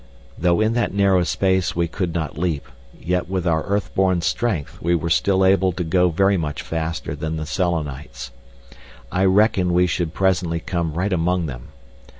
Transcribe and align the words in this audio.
Though 0.35 0.61
in 0.61 0.73
that 0.73 0.95
narrow 0.95 1.23
space 1.23 1.75
we 1.75 1.87
could 1.87 2.11
not 2.11 2.35
leap, 2.35 2.65
yet 2.99 3.29
with 3.29 3.45
our 3.45 3.61
earth 3.65 3.93
born 3.93 4.21
strength 4.21 4.81
we 4.81 4.95
were 4.95 5.11
still 5.11 5.45
able 5.45 5.71
to 5.73 5.83
go 5.83 6.09
very 6.09 6.37
much 6.37 6.63
faster 6.63 7.15
than 7.15 7.35
the 7.37 7.45
Selenites. 7.45 8.31
I 9.11 9.25
reckoned 9.25 9.75
we 9.75 9.85
should 9.85 10.15
presently 10.15 10.59
come 10.59 10.95
right 10.95 11.13
among 11.13 11.45
them. 11.45 11.67